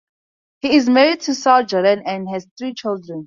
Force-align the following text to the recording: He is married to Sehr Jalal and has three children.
He 0.61 0.75
is 0.75 0.89
married 0.89 1.21
to 1.21 1.35
Sehr 1.35 1.61
Jalal 1.63 2.01
and 2.03 2.27
has 2.29 2.47
three 2.57 2.73
children. 2.73 3.19